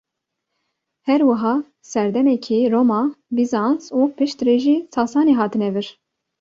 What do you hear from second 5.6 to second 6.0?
vir.